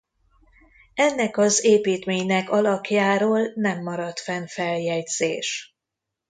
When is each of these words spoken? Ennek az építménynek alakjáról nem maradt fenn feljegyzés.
Ennek 0.95 1.37
az 1.37 1.63
építménynek 1.63 2.49
alakjáról 2.49 3.51
nem 3.55 3.83
maradt 3.83 4.19
fenn 4.19 4.45
feljegyzés. 4.45 5.75